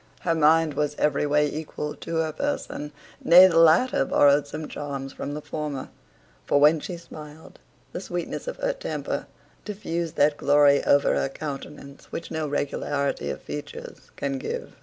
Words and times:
Her 0.21 0.33
mind 0.33 0.73
was 0.73 0.95
every 0.97 1.27
way 1.27 1.45
equal 1.47 1.93
to 1.97 2.15
her 2.15 2.31
person; 2.33 2.91
nay, 3.23 3.45
the 3.45 3.59
latter 3.59 4.03
borrowed 4.03 4.47
some 4.47 4.67
charms 4.67 5.13
from 5.13 5.35
the 5.35 5.43
former; 5.43 5.89
for 6.43 6.59
when 6.59 6.79
she 6.79 6.97
smiled, 6.97 7.59
the 7.91 8.01
sweetness 8.01 8.47
of 8.47 8.57
her 8.57 8.73
temper 8.73 9.27
diffused 9.63 10.15
that 10.15 10.37
glory 10.37 10.83
over 10.85 11.13
her 11.13 11.29
countenance 11.29 12.11
which 12.11 12.31
no 12.31 12.47
regularity 12.47 13.29
of 13.29 13.43
features 13.43 14.09
can 14.15 14.39
give. 14.39 14.73